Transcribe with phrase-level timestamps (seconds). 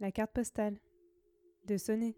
[0.00, 0.78] La carte postale.
[1.66, 2.16] De sonner.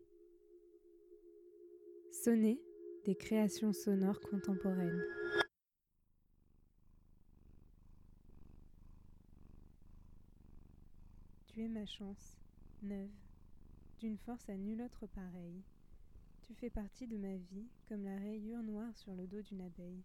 [2.12, 2.60] Sonner
[3.06, 5.02] des créations sonores contemporaines.
[11.46, 12.36] Tu es ma chance,
[12.82, 13.08] neuve,
[13.98, 15.62] d'une force à nulle autre pareille.
[16.42, 20.04] Tu fais partie de ma vie comme la rayure noire sur le dos d'une abeille.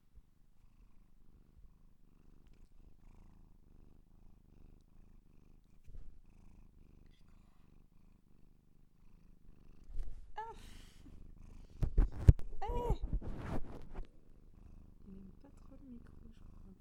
[15.08, 16.74] Il n'aime pas trop le micro, je crois.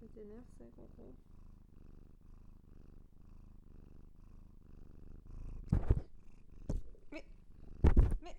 [0.00, 1.14] Ça t'énerve ça, Coco
[7.12, 7.24] Mais...
[8.22, 8.34] Mais...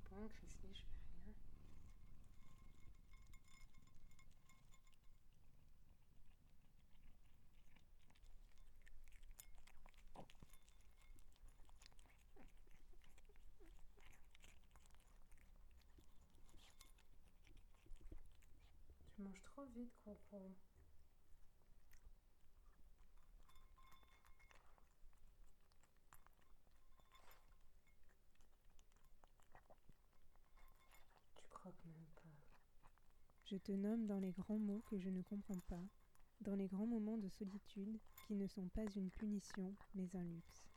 [0.00, 0.91] C'est bon, Christy, je
[33.52, 35.84] Je te nomme dans les grands mots que je ne comprends pas,
[36.40, 40.71] dans les grands moments de solitude qui ne sont pas une punition, mais un luxe.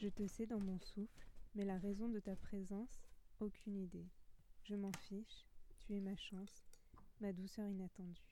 [0.00, 3.02] Je te sais dans mon souffle, mais la raison de ta présence,
[3.38, 4.08] aucune idée.
[4.64, 5.46] Je m'en fiche,
[5.78, 6.64] tu es ma chance,
[7.20, 8.30] ma douceur inattendue.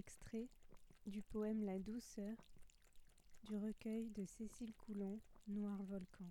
[0.00, 0.48] Extrait
[1.04, 2.34] du poème La douceur
[3.44, 6.24] du recueil de Cécile Coulon, Noir Volcan.